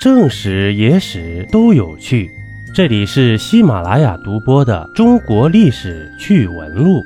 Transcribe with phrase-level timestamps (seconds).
[0.00, 2.30] 正史、野史都有趣。
[2.74, 7.00] 这里是喜马拉雅独播的《中国历史趣闻录》。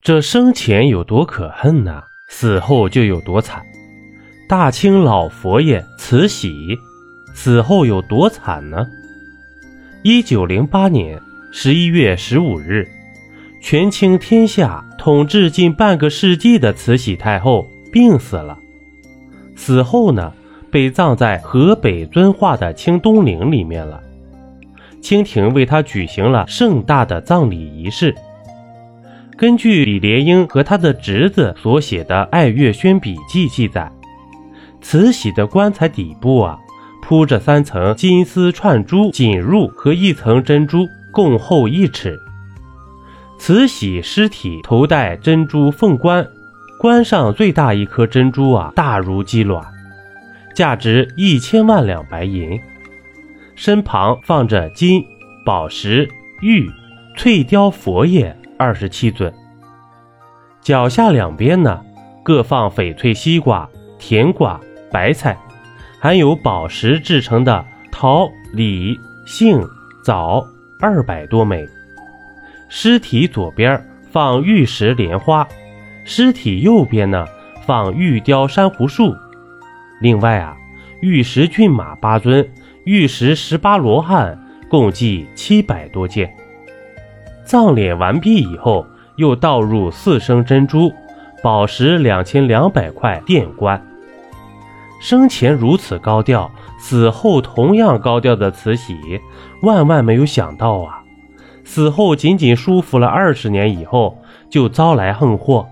[0.00, 3.60] 这生前有多可恨呐，死后就有多惨。
[4.48, 6.78] 大清老佛爷慈禧
[7.34, 8.86] 死后有多惨呢？
[10.04, 12.86] 一九零八年十一月十五日，
[13.60, 18.56] 权倾天下、统治近半个世纪的慈禧太后病死了。
[19.56, 20.32] 死后呢，
[20.70, 24.00] 被葬在河北遵化的清东陵里面了。
[25.00, 28.14] 清廷为他举行了盛大的葬礼仪式。
[29.36, 33.90] 根据李莲英和他的侄子所写的《爱月轩笔记》记载，
[34.80, 36.58] 慈禧的棺材底部啊，
[37.00, 42.18] 铺着三层金丝串珠锦褥和一层珍珠，共厚一尺。
[43.38, 46.26] 慈禧尸体头戴珍珠凤冠，
[46.80, 49.64] 冠上最大一颗珍珠啊，大如鸡卵，
[50.58, 52.60] 价值一千万两白银。
[53.54, 55.06] 身旁放着金、
[55.44, 56.68] 宝石、玉、
[57.16, 58.36] 翠雕佛爷。
[58.58, 59.32] 二十七尊，
[60.60, 61.80] 脚下两边呢，
[62.24, 64.58] 各放翡翠西瓜、甜瓜、
[64.90, 65.38] 白菜，
[66.00, 69.64] 还有宝石制成的桃、李、杏、
[70.02, 70.44] 枣
[70.80, 71.64] 二百多枚。
[72.68, 75.46] 尸体左边放玉石莲花，
[76.04, 77.24] 尸体右边呢
[77.64, 79.14] 放玉雕珊瑚树。
[80.00, 80.56] 另外啊，
[81.00, 82.48] 玉石骏马八尊，
[82.84, 86.32] 玉石十八罗汉，共计七百多件。
[87.44, 90.92] 葬殓完毕以后，又倒入四升珍珠、
[91.42, 93.82] 宝石两千两百块垫棺。
[95.00, 98.96] 生前如此高调，死后同样高调的慈禧，
[99.62, 101.02] 万万没有想到啊！
[101.64, 104.18] 死后仅仅舒服了二十年以后，
[104.50, 105.66] 就遭来横祸。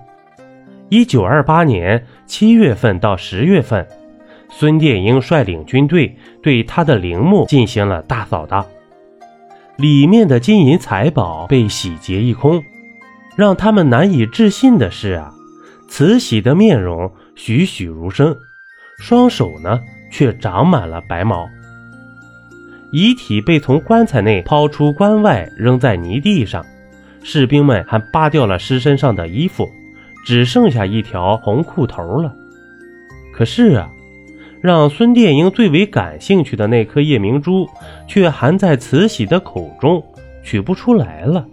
[0.89, 3.87] 一九二八年七月份到十月份，
[4.59, 8.65] 孙殿英率领军队对他的陵墓进行了大扫荡。
[9.77, 12.65] 里面的金银财宝被洗劫一空，
[13.37, 15.35] 让他们难以置信的是啊，
[15.91, 18.35] 慈禧的面容栩栩如生，
[18.99, 19.79] 双手呢
[20.11, 21.47] 却长满了白毛。
[22.93, 26.65] 遗体被从棺材内抛出关外，扔在泥地上，
[27.23, 29.69] 士兵们还扒掉了尸身上的衣服，
[30.25, 32.35] 只剩下一条红裤头了。
[33.35, 33.91] 可是啊。
[34.67, 37.69] 让孙殿英最为感兴趣的那颗夜明珠，
[38.09, 40.03] 却含在慈禧的口中，
[40.43, 41.47] 取不出来了。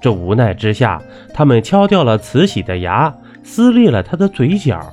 [0.00, 1.00] 这无奈之下，
[1.32, 4.92] 他们敲掉了慈禧的牙，撕裂了她的嘴角，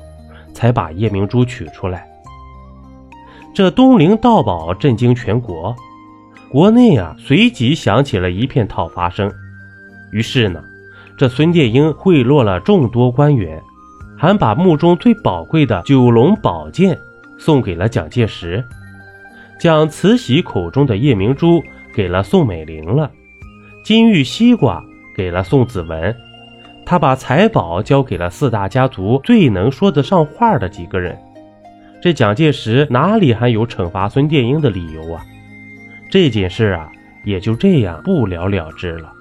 [0.53, 2.07] 才把夜明珠取出来。
[3.51, 5.75] 这东陵盗宝震惊全国，
[6.51, 9.31] 国内啊随即响起了一片讨伐声。
[10.11, 10.63] 于是呢，
[11.17, 13.59] 这孙殿英贿赂了众多官员，
[14.15, 16.95] 还把墓中最宝贵的九龙宝剑。
[17.43, 18.63] 送给了蒋介石，
[19.59, 21.61] 将慈禧口中的夜明珠
[21.93, 23.11] 给了宋美龄了，
[23.83, 24.81] 金玉西瓜
[25.13, 26.15] 给了宋子文，
[26.85, 31.19] 他把财宝交给了四大家族最能说得上话的几个人。
[32.01, 35.21] 这蒋介石哪里还有惩罚孙殿英的理由啊？
[36.09, 36.89] 这件事啊，
[37.25, 39.11] 也就这样不了了之了。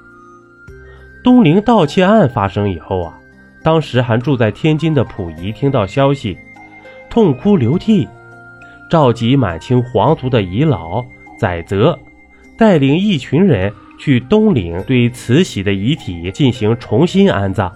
[1.25, 3.19] 东陵盗窃案发生以后啊，
[3.65, 6.39] 当时还住在天津的溥仪听到消息。
[7.13, 8.09] 痛哭流涕，
[8.89, 11.05] 召集满清皇族的遗老，
[11.39, 11.99] 载泽
[12.57, 17.71] 带领一群人去东陵对慈禧的遗体进行重新安葬。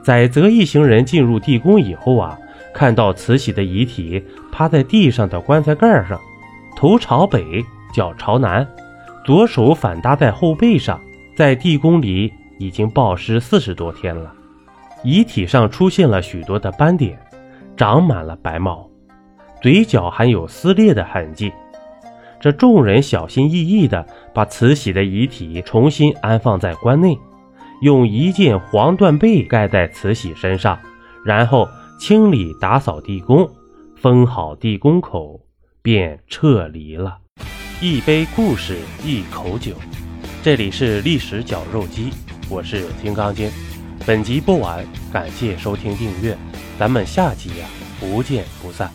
[0.00, 2.38] 载泽一行人进入地宫以后啊，
[2.72, 6.16] 看到慈禧的遗体趴在地上的棺材盖上，
[6.76, 8.64] 头朝北，脚朝南，
[9.24, 11.00] 左手反搭在后背上，
[11.34, 14.32] 在地宫里已经暴尸四十多天了，
[15.02, 17.18] 遗体上出现了许多的斑点。
[17.76, 18.88] 长满了白毛，
[19.60, 21.52] 嘴角还有撕裂的痕迹。
[22.40, 27.18] 这众人小心翼翼地把慈禧的遗体重新安放在棺内，
[27.82, 30.78] 用一件黄缎被盖在慈禧身上，
[31.24, 33.48] 然后清理打扫地宫，
[33.96, 35.40] 封好地宫口，
[35.82, 37.18] 便撤离了。
[37.80, 39.74] 一杯故事，一口酒，
[40.42, 42.10] 这里是历史绞肉机，
[42.48, 43.50] 我是金刚经。
[44.04, 46.36] 本集播完，感谢收听订阅。
[46.78, 47.66] 咱们下集呀，
[47.98, 48.90] 不见不散。